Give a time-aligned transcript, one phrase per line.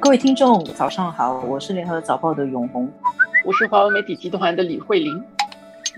[0.00, 2.90] 各位听众，早上好，我是联合早报的永红，
[3.44, 5.22] 我是华为媒体集团的李慧玲。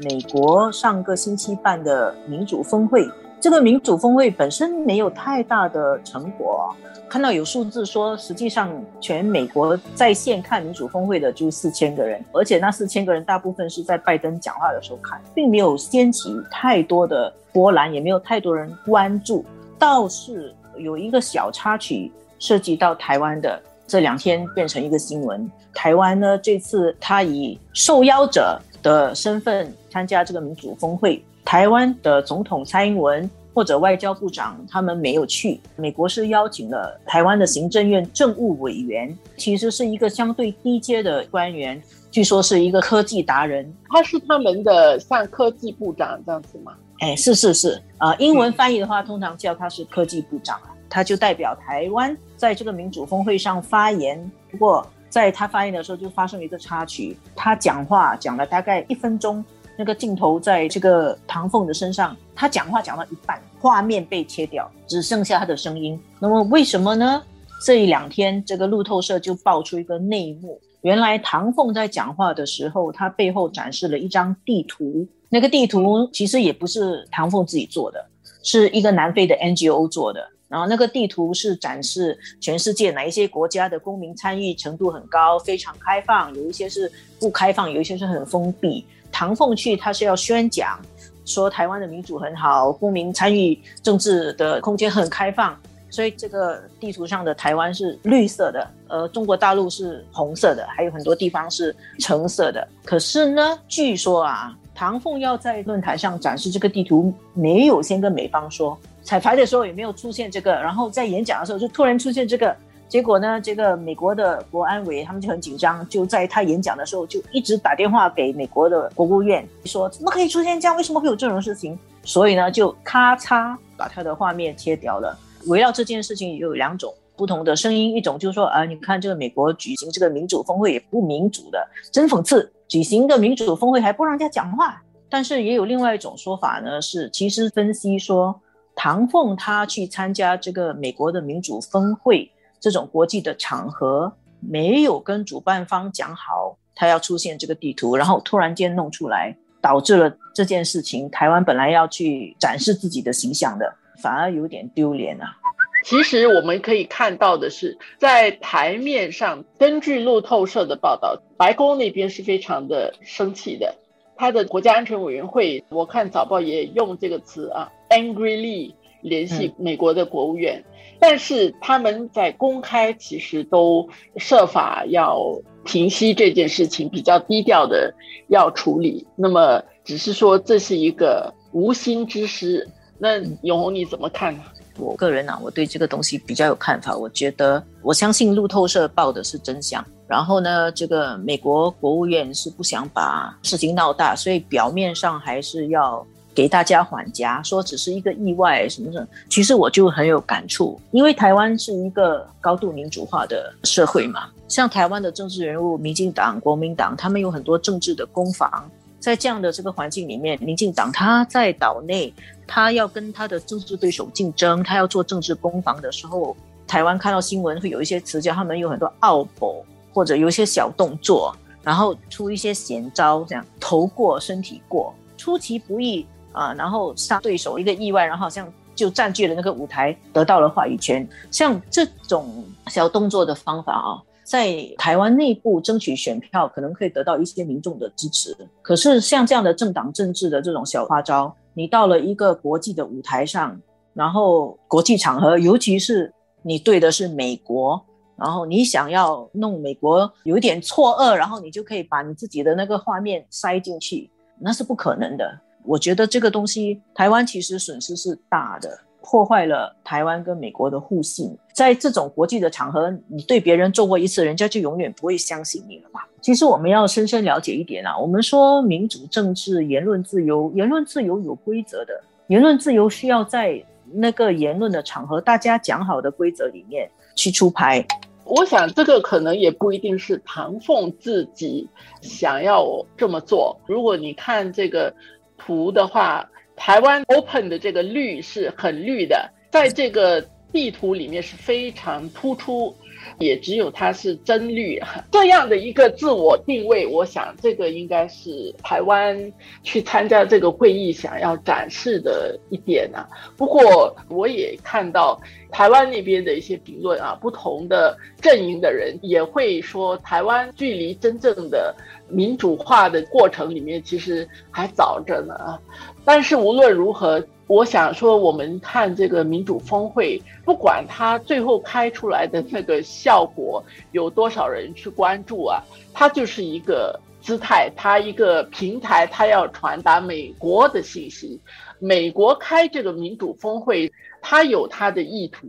[0.01, 3.09] 美国上个星期办的民主峰会，
[3.41, 6.75] 这个民主峰会本身没有太大的成果。
[7.09, 8.71] 看到有数字说，实际上
[9.01, 19.45] 全美国在线看民主峰会的就四千个人，而且那四千个人大部分是在拜登讲话的时候看，并没有掀起太多的波澜，也没有太多人关注。
[19.79, 22.11] 倒是有一个小插曲
[22.41, 23.63] 涉及到台湾的。
[23.87, 25.51] 这两天变成一个新闻。
[25.75, 31.23] 台湾呢，这次他以受邀者的身份参加这个民主峰会。
[31.45, 35.61] 台湾的总统蔡英文或者外交部长他们没有去。
[35.77, 43.71] 美国是邀请了台湾的行政院政务委员，其实是一个相对低阶的官员，据说是一个科技达人。
[43.89, 46.73] 他是他们的像科技部长这样子吗？
[47.01, 50.71] 哎，是是是啊，英文翻译的话，通常叫他是科技部长啊。
[50.93, 59.43] 他就代表台湾在这个民主峰会上发言，不过在他发言的时候就发生了一个插曲，他讲话讲了大概一分钟，
[59.79, 65.99] 那个镜头在这个唐凤的身上，他讲话讲到一半，画面被切掉，只剩下他的声音。
[66.21, 67.23] 那么为什么呢？
[67.65, 78.05] 这一两天，这个路透社就爆出一个内幕，原来唐凤在讲话的时候，他背后展示了一张地图，那个地图其实也不是唐凤自己做的，
[78.43, 80.29] 是一个南非的 NGO 做的。
[80.53, 88.85] 然后那个地图是展示全世界哪一些国家的公民参与程度很高，非常开放；有一些是不开放，有一些是很封闭。
[89.11, 90.79] 唐凤去他是要宣讲，
[91.25, 95.59] 说台湾的民主很好，公民参与政治的空间很开放，
[95.89, 102.69] 所以这个地图上的台湾是绿色的，呃，中国大陆是红色的，还有很多地方是橙色的。
[102.85, 108.79] 可是呢，据说啊，唐凤要在论坛上展示这个地图，没有先跟美方说。
[109.05, 112.57] 彩排的时候也没有出现这个，然后在演讲的时候就突然出现这个，
[112.89, 120.77] 结果呢，这个美国的国安委他们就很紧张，就在他演讲的时候就一直打电话给美国的国务院，说怎么可以出现这样？
[120.77, 121.77] 为什么会有这种事情？
[122.05, 125.19] 所以呢，就咔嚓把他的画面切掉了。
[125.49, 132.53] 围绕这件事情有两种不同的声音，一种就是说啊，你看这个美国举行这个民主峰会也不民主的，真讽刺！
[132.69, 134.83] 举行个民主峰会还不让人家讲话。
[135.09, 138.41] 但是也有另外一种说法呢，是其实分析说。
[138.75, 151.09] 唐凤他去参加这个美国的民主峰会这种国际的场合，没有跟主办方讲好他要出现这个地图，然后突然间弄出来，导致了这件事情。
[151.11, 153.71] 台湾本来要去展示自己的形象的，
[154.03, 155.37] 反而有点丢脸啊。
[155.83, 163.75] 其实我们可以看到的是，在台面上，根据路透社的报道，白宫那边是非常的生气的。
[164.17, 170.63] 他的国家安全委员会，我看早报也用这个词啊，angrily 联系美国的国务院，
[171.01, 175.19] 但是他们在公开其实都设法要
[175.65, 177.93] 平息这件事情，比较低调的
[178.29, 179.05] 要处理。
[179.17, 182.69] 那么只是说这是一个无心之失。
[182.99, 184.45] 那永红你怎么看呢？
[184.79, 186.97] 我个人呢，我对这个东西比较有看法。
[186.97, 189.85] 我觉得，我相信路透社报的是真相。
[190.07, 199.07] 然后呢，这个美国国务院是不想把事情闹大，所以表面上还是要给大家缓颊，说只是一个意外什么的。
[199.31, 204.29] 其实我就很有感触，因为台湾是一个高度民主化的社会嘛。
[204.49, 208.71] 像台湾的政治人物，民进党、国民党，他们有很多政治的攻防。
[209.01, 212.13] 在这样的这个环境里面，民进党他在岛内。
[212.55, 216.37] 他要跟他的政治对手竞争，他要做政治攻防的时候，
[216.67, 231.09] 台湾看到新闻会有一些词叫他们有很多奥博，或者有一些小动作，然后出一些险招，这样头过身体过，出其不意啊，然后杀对手一个意外，然后好像就占据了那个舞台，得到了话语权。
[231.31, 238.37] 像这种小动作的方法啊，在台湾内部争取选票，可能可以得到一些民众的支持。
[238.61, 241.35] 可是像这样的政党政治的这种小花招。
[241.55, 243.61] 你到了一个国际的舞台上，
[243.95, 247.85] 然后国际场合，尤其是你对的是美国，
[248.17, 255.41] 然后你想要弄美国有一点错愕，然后你就可以把你自己的那个画面塞进去，那是不可能的。
[255.65, 258.69] 我觉得这个东西，台湾其实损失是大的，
[259.01, 261.37] 破坏了台湾跟美国的互信。
[261.53, 266.01] 在这种国际的场合，你对别人做过一次，人家就永远不会相信你了嘛。
[266.21, 271.93] 其实我们要深深了解一点啊，我们说民主政治、言论自由，言论自由有规则的，
[272.29, 273.63] 言论自由需要在
[273.93, 277.85] 那个言论的场合，大家讲好的规则里面去出牌。
[278.25, 281.69] 我想这个可能也不一定是唐凤自己
[282.01, 282.65] 想要
[282.97, 283.61] 这么做。
[283.67, 284.95] 如果你看这个
[285.37, 292.75] 图的话，台湾 open 的这个绿是很绿的，在这个地图里面是非常突出。
[293.19, 296.87] 也只有它是真绿 这样的一个自我定位。
[296.87, 299.33] 我想这个应该是台湾
[299.65, 303.05] 去参加这个会议想要展示的一点啊。
[303.37, 305.21] 不过我也看到
[305.51, 311.75] 台湾那边的一些评论啊，不同的阵营的人也会说，台湾距离真正的
[312.13, 315.59] 民主化的过程里面其实还早着呢啊。
[316.05, 317.25] 但是无论如何。
[317.49, 325.63] 我想说，我们看这个民主峰会，不管它最后开出来的那个效果有多少人去关注啊，
[325.93, 331.39] 它就是一个姿态，它一个平台，它要传达美国的信息。
[331.83, 335.49] 美国开这个民主峰会，它有它的意图。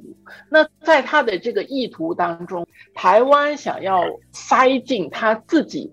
[0.49, 2.65] 那在它的这个意图当中，
[2.95, 5.91] 台湾想要塞进他自己，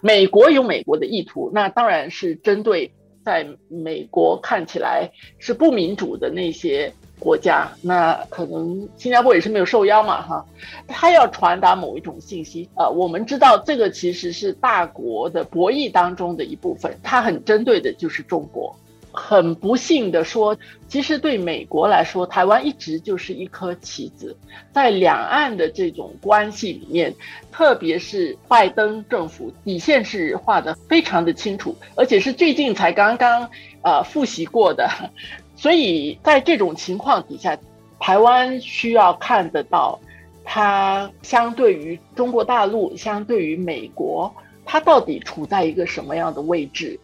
[0.00, 2.90] 美国有美国的意图，那当然是针对。
[3.24, 5.10] 在美国看起来
[5.40, 10.46] 是不民主的那些国家，那可能新加坡也是没有受邀嘛，哈，
[10.86, 18.72] 他要传达某一种信息，呃，我们知道这个其实是大国的博弈当中的一部分，他很针对的就是中国。
[19.18, 20.54] 很不幸的说，
[20.86, 24.36] 其实对美国来说，台湾一直就是一颗棋子，
[24.72, 27.14] 在两岸的这种关系里面，
[27.50, 33.48] 特别是拜登政府底线是画的非常的清楚，而且是最近才刚刚
[33.82, 34.86] 呃复习过的，
[35.56, 37.58] 所以在这种情况底下，
[37.98, 39.98] 台湾需要看得到，
[40.44, 44.30] 它相对于中国大陆，相对于美国，
[44.66, 47.00] 它到底处在一个什么样的位置？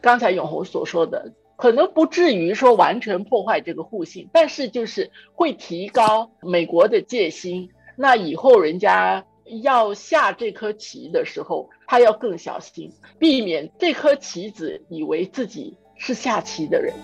[0.00, 1.32] 刚才永红所说的。
[1.58, 7.68] 可能不至于说完全破坏这个互信，但是就是会提高美国的戒心。
[7.96, 9.26] 那以后人家
[9.62, 16.94] 要下这颗棋的时候，他要更小心，避免这颗棋子以为自己是下棋的人。